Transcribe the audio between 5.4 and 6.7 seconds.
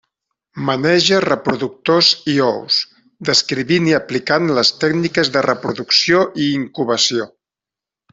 reproducció i